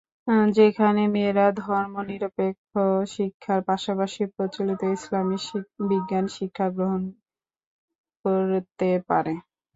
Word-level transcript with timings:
যেখানে 0.57 1.01
মেয়েরা 1.13 1.45
ধর্মনিরপেক্ষ 1.61 2.71
শিক্ষার 3.07 3.59
পাশাপাশি 3.69 4.21
প্রচলিত 4.33 4.81
ইসলামি 4.95 5.37
বিজ্ঞান 5.89 6.25
শিক্ষা 6.37 6.67
গ্রহণ 6.75 7.01
করতে 8.25 8.89
পারে। 9.09 9.33